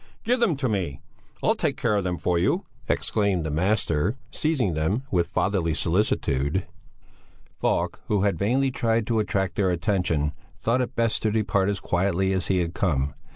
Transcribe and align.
"Give 0.23 0.39
them 0.39 0.55
to 0.55 0.67
me, 0.67 0.99
I'll 1.43 1.53
take 1.53 1.77
care 1.77 1.95
of 1.95 2.03
them 2.03 2.17
for 2.17 2.39
you," 2.39 2.65
exclaimed 2.89 3.45
the 3.45 3.51
master, 3.51 4.15
seizing 4.31 4.73
them 4.73 5.03
with 5.11 5.29
fatherly 5.29 5.75
solicitude. 5.75 6.65
Falk, 7.59 8.01
who 8.07 8.23
had 8.23 8.35
vainly 8.35 8.71
tried 8.71 9.05
to 9.05 9.19
attract 9.19 9.53
their 9.57 9.69
attention, 9.69 10.33
thought 10.59 10.81
it 10.81 10.95
best 10.95 11.21
to 11.21 11.29
depart 11.31 11.69
as 11.69 11.79
quietly 11.79 12.33
as 12.33 12.47
he 12.47 12.57
had 12.57 12.73
come. 12.73 13.13